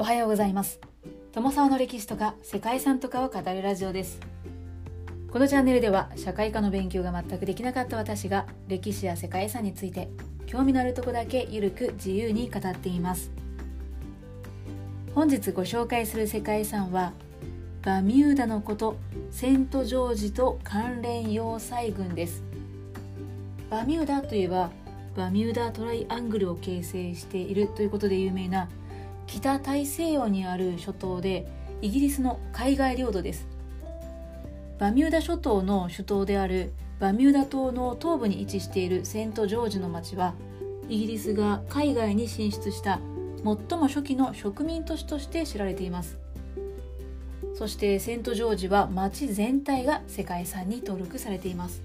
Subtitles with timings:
[0.00, 0.80] おはようございます。
[1.32, 4.18] 友沢の歴史とか世界遺産とかを語るラジオです。
[5.30, 10.08] このチャンネルでは社会科の勉強が全くできなかった私が歴史や世界遺産について
[10.46, 13.30] 興味のあるとこだけゆるく自由に語っています。
[15.14, 17.12] 本日ご紹介する世界遺産は
[17.82, 18.96] バミューダのこと
[19.30, 22.42] セントジョージと関連要塞群です。
[23.68, 24.70] バミューダといえば
[25.14, 28.66] バミューダトライアングルを形成しているということで有名な
[29.30, 31.46] 北大西洋にある諸島で
[31.80, 33.46] イギリスの海外領土です。
[34.80, 40.34] バミューダ諸島の首都であるバミューダ島の東部に位置しているセントジョージの町は
[40.88, 42.98] イギリスが海外に進出した
[43.36, 46.18] 最も初期の植民都市として知られています。
[47.54, 51.82] そしてセントジョージは町全体が世界遺産に登録されています。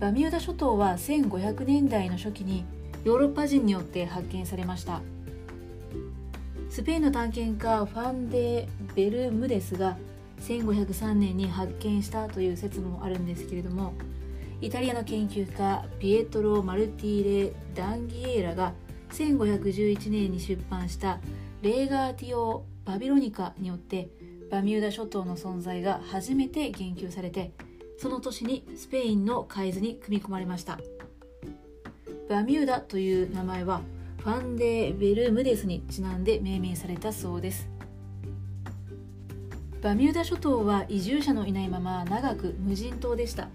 [0.00, 2.66] バミューダ諸島は1500年代の初期に
[3.04, 5.00] ヨーロッパ人によって発見されました。
[6.74, 9.96] スペインの探検家ファンデ・ベルムデスが
[10.40, 13.94] 1503年に発見したという説もあるんですけれども
[14.60, 18.72] イタリアの研究家ピエトロ・マルティーレ・ダンギエーラが
[19.12, 21.20] 1511年に出版した
[21.62, 24.08] 「レーガーティオ・バビロニカ」によって
[24.50, 27.52] バミューダ諸島の存在が初めて言及されて
[27.98, 30.80] その年にスペインの海図に組み込まれました。
[32.28, 33.80] バミューダという名前は
[34.24, 37.68] ファンデー・ベルムデスにちなんで命名されたそうです。
[39.82, 43.48] バミューダ諸島は移住者のいないまま長く無人島でした。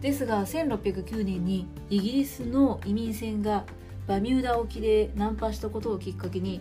[0.00, 3.64] ですが1609年にイギリスの移民船が
[4.06, 6.60] バミューダ沖で難破したことをきっかけに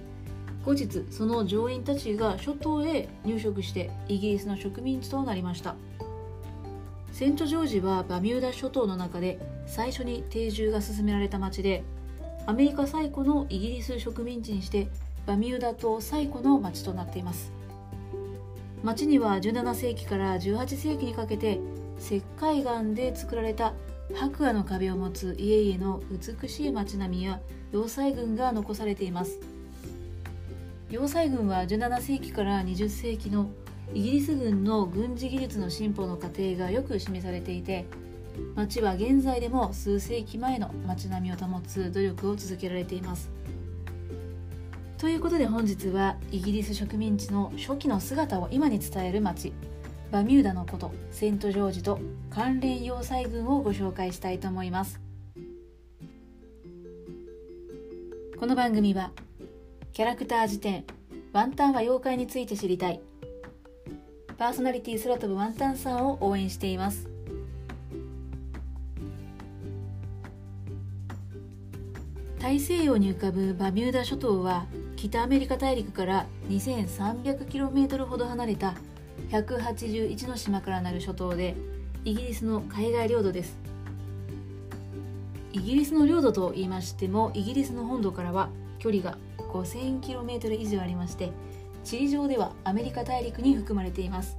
[0.65, 5.75] 後日その乗員たちが諸島へ入植してイギリスの植民地となりました。
[7.11, 11.83] セントジョージはバミューダ諸島の中で最初に定住が進められた町で
[12.49, 14.87] アメリカ最古のイギリス植民地にして
[15.27, 17.51] バミューダ島最古の町となっています。
[18.83, 21.59] 町には17世紀から18世紀にかけて
[21.99, 23.75] 石灰岩で作られた
[24.15, 27.39] 白亜の壁を持つ家々の美しい町並みや
[27.71, 29.39] 要塞群が残されています。
[30.89, 33.51] 要塞群は17世紀から20世紀の
[33.93, 37.85] イギリス軍の軍事技術の進歩の過程がよく示されていて
[38.55, 43.29] 町は現在でも数世紀前の町並みを保つ努力を続けられています。
[44.97, 49.53] ということで本日はイギリス植民地の初期の姿を今に伝える町
[50.11, 54.99] バミューダのことセントジョージと関連要塞群をご紹介したいと思います。
[58.37, 59.11] この番組は
[59.93, 60.83] キャラクター辞典
[61.31, 62.99] ワンタンは妖怪について知りたい。
[64.37, 67.09] パーソナリティ空飛ぶワンタンさんを応援しています。
[72.39, 78.75] 大西洋に浮かぶバミューダ諸島は北アメリカ大陸から 2300km ほど離れた
[79.29, 81.57] 181の島からなる諸島で
[82.05, 83.57] イギリスの海外領土です。
[85.51, 91.31] イギリスの領土と言いましてもイギリスの本土からは距離が 5000km 以上ありまして
[91.83, 94.37] 地理上ではアメリカ大陸に含まれています。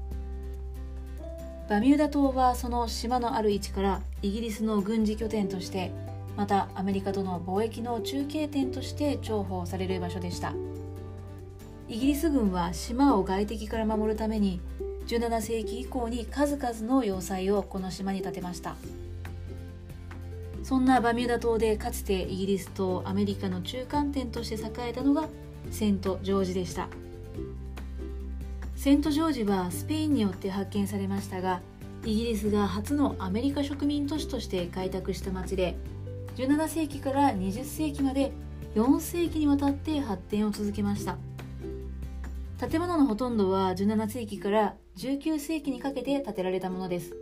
[1.69, 5.93] バミューダ島はその島のある位置からイギリスの軍事拠点として
[6.41, 10.55] またアメリカとの貿易の中継点として重宝される場所でした。
[11.87, 14.59] イギリス軍は島を外敵から守るために
[15.07, 18.77] 17世紀以降に数々の要塞をこの島に建てました。
[20.63, 25.29] そんなバミューダ島でかつてイギリスとアメリカの中間点として栄えたのが
[25.71, 26.89] セント・ジョージでした。
[28.77, 31.61] セント・ジョージはスペインによって発見されましたが
[32.07, 35.77] イギリスが初のアメリカ植民都市として開拓した町で
[36.37, 38.33] 17世紀から20世紀まで
[38.75, 41.19] 4世紀にわたって発展を続けました。
[42.59, 47.17] 建物のほとんどは17世紀から19世紀にかけて建てられたものです。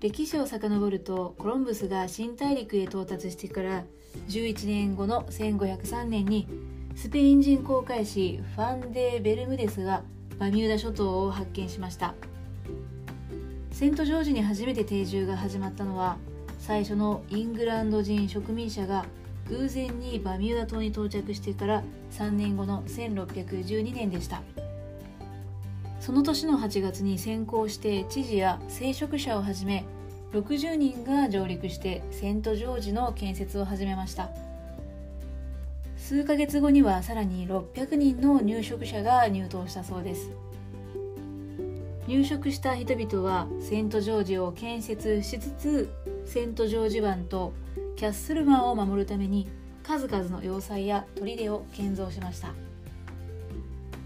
[0.00, 3.84] 歴史を遡るとコロンブスが新大陸へ到達してから
[4.28, 6.46] 11年後の1503年に
[6.94, 10.02] スペイン人航海士ファンデ・ベルムデスが
[10.38, 12.14] バミューダ諸島を発見しました。
[13.78, 16.16] セントジョージに初めて定住が始まったのは
[16.58, 19.04] 最初のイングランド人植民者が
[19.48, 24.42] 偶然にバミューダ島に到着してから3年後の1612年でした。
[26.00, 29.84] その年の8月に先行して知事や聖職者をはじめ
[30.32, 34.30] 60人が上陸してセントジョージの建設を始めました。
[35.96, 40.47] 数ヶ月後にはさらに600人の入植者が入島したそうです。
[42.08, 45.92] 入植した人々はセントジョージを建設しつつ
[46.24, 47.52] セントジョージ湾と
[47.96, 49.46] キャッスル湾を守るために
[49.82, 52.54] 数々の要塞や砦を建造しました。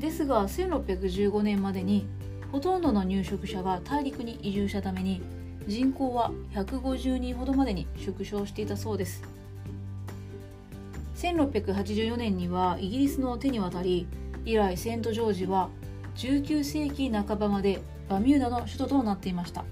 [0.00, 2.08] ですが1615年までに
[2.50, 5.22] ほとんどの入植者が大陸に移住したために
[5.68, 9.22] 人口は150人ほどまでに縮小していたそうです。
[11.18, 14.08] 1684年にはイギリスの手に渡り
[14.44, 15.70] 以来セント・ジョージは
[16.16, 19.64] 19世紀半ばまでバミューダの首都となっていました。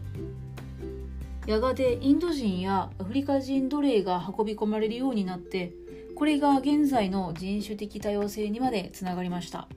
[1.46, 5.72] やがてインド人やアフリカ人奴隷が運び込まれるようになって
[6.14, 9.68] これが現在の人種的多様性にまでつながりました。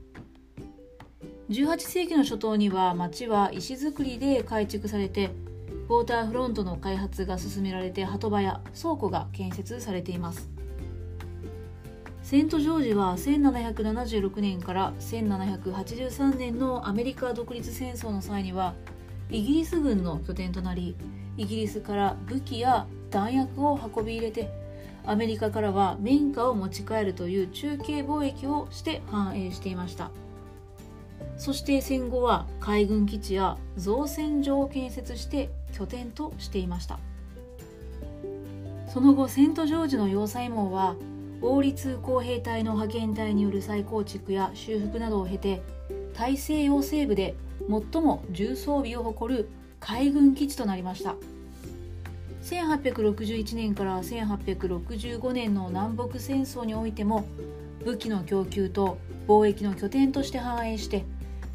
[1.50, 5.31] 18世紀の初頭には町は石造りで改築されて
[5.89, 10.53] ウォーターフロントの開発が進められて鳩場や倉庫が建設されています。
[12.24, 18.74] セント・ジョージは1776年から1783年のアメリカ独立戦争の際には
[19.30, 20.96] イギリス軍の拠点となり
[21.36, 24.50] イギリスから武器や弾薬を運び入れて
[25.06, 30.10] アメリカからは綿花を持ち帰るという中継貿易をして繁栄していました。
[31.38, 37.00] そして戦後は海軍基地や造船所を建設して拠点としていました。
[38.88, 40.96] その後セント・ジョージの要塞網は
[41.45, 45.62] 王立工兵隊の派遣隊による再構築や修復などを経て
[46.13, 47.36] 大西洋西部で
[47.92, 49.50] 最も重装備を誇る
[49.81, 51.18] 海軍基地となりました。
[52.44, 57.25] 1861年から1865年の南北戦争においても
[57.84, 58.98] 武器の供給と
[59.28, 61.04] 貿易の拠点として繁栄して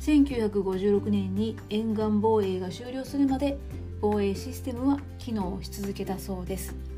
[0.01, 3.59] 1956年に沿岸防衛が終了するまで
[4.03, 6.98] 防衛システムは機能し続けたそうです。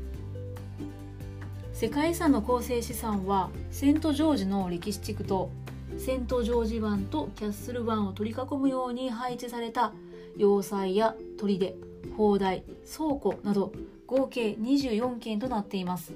[1.81, 5.49] 世界遺産の構成資産はセント・ジョージの歴史地区と
[5.97, 9.91] セント・ジョージ湾とキャッスル湾を取り囲むように配置された
[10.37, 11.73] 要塞や砦
[12.15, 13.73] 砲台倉庫など
[14.05, 16.13] 合計24件となっています。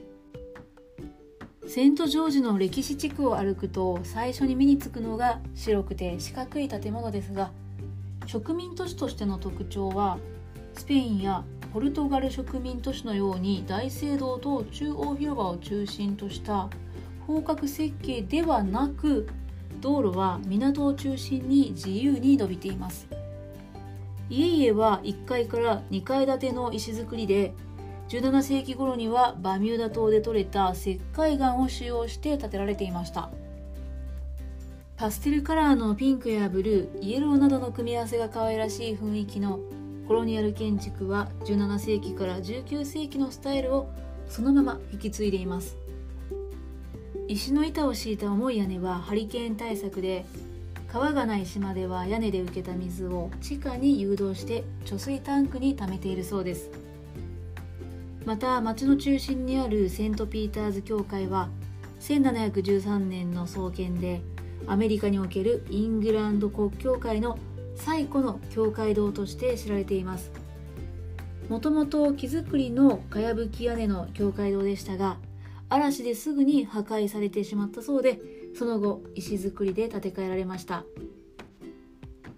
[1.66, 7.50] セント・ジョージの歴史地区を歩くと最初に目につくのが白くて四角い建物ですが
[8.28, 10.20] 植民都市としての特徴は
[10.76, 11.44] スペインや
[11.76, 16.70] ポルトガル植民都市のように大聖堂と中央広場を中心とした
[17.28, 19.28] 方角設計ではなく
[19.82, 23.10] 道路は港を中心に自由に伸びています。
[24.30, 27.54] 家々は1階から2階建ての石造りで
[28.08, 33.30] 17世紀頃にはバミューダ島で採れた石灰岩を使用して建てられていました。
[34.96, 39.60] パステルカラーのピンクやブルーイエローなどの組み合わせが可愛らしい雰囲気の
[40.08, 43.90] コロニアル建築は17世紀から19世紀のスタイルを
[44.30, 45.78] そのまま引き継いでいます。
[47.28, 50.26] 石の板を敷いた重い屋根はハリケーン対策で
[50.88, 56.70] 川がない島では屋根で受けた水を地下に誘導して貯水タンクに貯めているそうです。
[58.26, 61.50] また町の中心にあるセント・ピーターズ教会は
[62.00, 64.22] 1713年の創建で
[64.68, 67.38] アメリカにおけるイングランド国教会の
[67.76, 70.32] 最古の教会堂として知られています。
[71.50, 75.18] もともと木造りのかやぶき屋根の教会堂でしたが
[75.70, 78.20] 嵐ですぐに破壊されてしまったそうで
[78.58, 80.84] その後石造りで建て替えられました。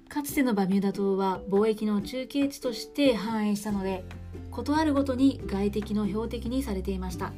[0.10, 4.04] かつてのバミューダ島は貿易の中継地として繁栄したので
[4.50, 7.32] 事あるごとに外敵の標的にされていました。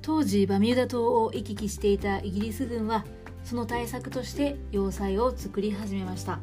[0.00, 3.04] 当時バミューダ島を行き来していたイギリス軍は
[3.42, 6.38] その対策として要塞を作り始めました。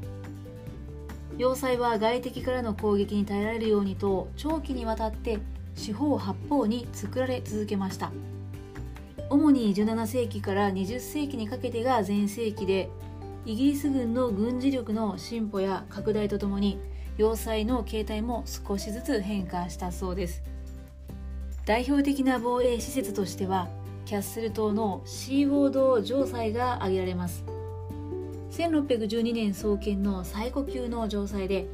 [1.38, 5.40] 要塞は外敵からの攻撃に耐えられるようにと長期にわたって
[5.75, 8.12] 四方八方に作られ続けました。
[9.30, 12.90] 主に17世紀から20世紀にかけてが全盛期で
[13.46, 16.80] イギリス軍の軍事力の進歩や拡大とともに
[17.18, 20.44] 要塞の形態も少しずつ変化したそうです。
[21.66, 23.70] 代表的な防衛施設としては
[24.06, 27.44] キャッスル島のシーウォード城塞が挙げられます。
[28.53, 31.65] 1612年創建の最古級の城塞で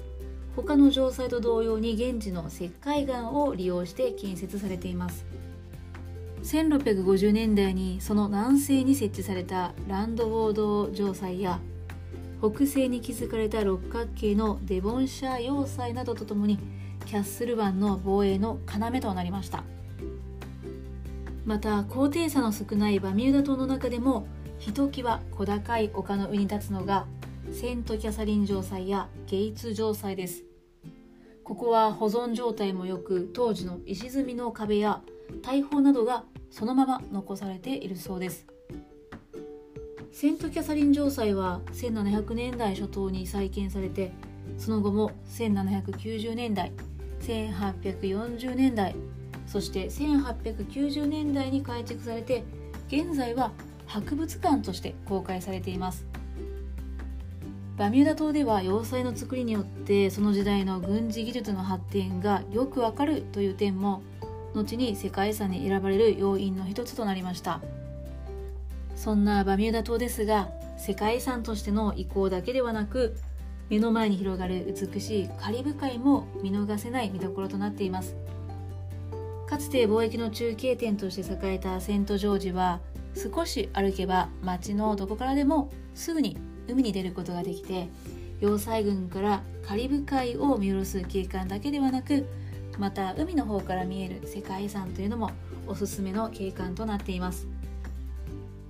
[0.55, 5.25] 他の城塞と同様に現地の石灰岩を利用して建設されています。
[6.43, 11.59] 1650年代にその南西に設置されたランドウォード城塞や
[12.39, 16.59] 北西に築かれた六角形のデボンシャー要塞などとともに
[17.05, 19.65] キャッスル湾の防衛の要となりました。
[21.45, 24.27] また高低差の少ないバミューダ島の中でも
[24.59, 27.07] ひときわ小高い丘の上に立つのが
[27.51, 30.43] セントキャサリン城塞やゲイツ城塞です。
[31.43, 35.01] ここは保存状態も良く当時の石積みの壁や
[35.41, 38.45] 大砲などがそのまま残されているそうです。
[40.11, 44.11] セントキャサリン城塞は1700年代初頭に再建されて
[44.57, 46.73] その後も1790年代
[47.21, 48.95] 1840年代
[49.47, 52.43] そして1890年代に改築されて
[52.89, 53.53] 現在は
[53.89, 56.05] 博物館として公開されています。
[57.77, 64.01] バミューダ島では要塞の作りによってその時代の軍事技術の発展がよくわかるという点も
[64.53, 67.61] 後に世界遺産に選ばれる要因の一つとなりました。
[68.95, 73.15] そんなバミューダ島ですが世界遺産としての意向だけではなく
[73.69, 78.15] 目の前に広がる美しいカリブ海も見逃せない見どころとなっています。
[79.47, 82.81] かつて貿易の中継点として栄えたセントジョージは
[83.15, 86.37] 少し歩けば街のどこからでもすぐに
[86.67, 87.89] 海に出ることができて
[88.39, 92.25] 要塞群からカリブ海を見下ろす景観だけではなく
[92.77, 95.31] また海の方から見える世界遺産というのも
[95.67, 97.47] おすすめの景観となっています。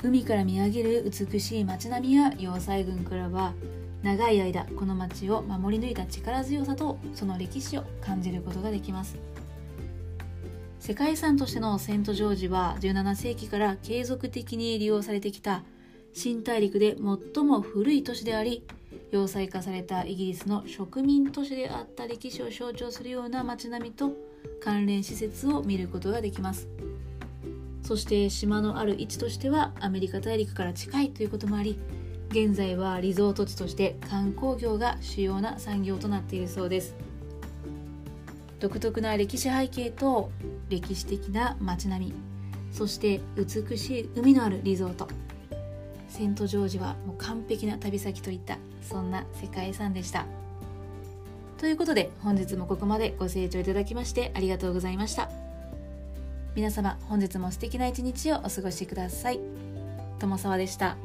[0.01, 3.53] 海から見上げる美しい街並みや要塞群からは
[4.01, 9.17] 長い間この街を守り抜いた力強さとその歴史を感じることができます。
[10.89, 15.63] 世界遺産としてのセントジョージは17世紀から継続的に利用されてきた
[16.13, 16.95] 新大陸で
[17.35, 18.65] 最も古い都市であり
[19.11, 24.13] 要塞化されたイギリスの植民都市であった歴史を象徴するような街並みと
[24.63, 26.67] 関連施設を見ることができます。
[27.83, 31.77] そして島のある位置としてはアメリカ大陸から近いということもあり
[32.29, 37.08] 現在はリゾート地として観光業が主要な産業となっているそうです。
[38.59, 40.31] 独特な歴史背景と
[40.69, 42.13] 歴史的な街並み
[42.71, 45.07] そして美しい海のあるリゾート。
[46.07, 50.25] セントジョージはもう完璧な旅先といったそんな世界遺産でした。
[51.57, 55.29] ということで本日もここまでご清聴いただきましてありがとうございました。
[56.55, 59.39] 皆様本日も素敵な一日をお過ごしください。
[60.19, 60.97] 友沢でした。